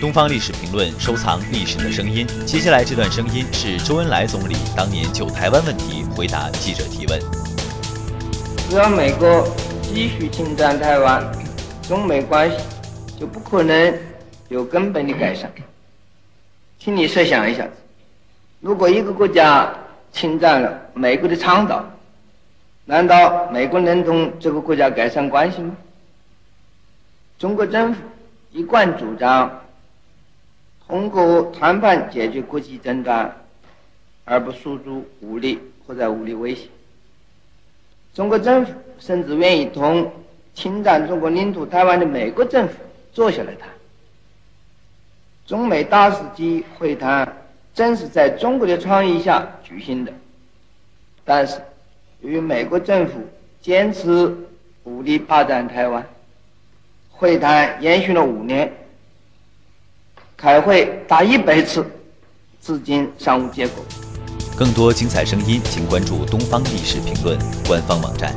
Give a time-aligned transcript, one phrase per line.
[0.00, 2.26] 东方历史评论，收藏历史的声音。
[2.44, 7.18] 接下来这段声音是周恩来总理当年就台湾问题回答记者提问。
[8.68, 9.46] 只要美国
[9.82, 11.24] 继续侵占台湾，
[11.82, 12.56] 中美关系
[13.18, 13.98] 就不可能
[14.48, 15.50] 有根本的改善。
[16.78, 17.66] 请你设想一下，
[18.60, 19.72] 如果一个国家
[20.12, 21.84] 侵占了美国的长岛，
[22.84, 25.74] 难道美国能同这个国家改善关系吗？
[27.38, 28.00] 中国政府
[28.52, 29.50] 一贯主张
[30.86, 33.36] 通过谈判解决国际争端，
[34.24, 36.68] 而不诉诸武力或者武力威胁。
[38.14, 40.10] 中国政府甚至愿意同
[40.54, 42.74] 侵占中国领土台湾的美国政府
[43.12, 43.68] 坐下来谈。
[45.44, 47.36] 中美大使级会谈
[47.74, 50.12] 正是在中国的倡议下举行的，
[51.24, 51.60] 但是
[52.20, 53.20] 由于美国政府
[53.60, 54.34] 坚持
[54.84, 56.06] 武力霸占台湾。
[57.10, 58.70] 会谈延续了五年，
[60.36, 61.84] 开会达一百次，
[62.60, 63.82] 至今尚无结果。
[64.54, 68.36] 更多精彩声音，请关注东方历史评论官方网站。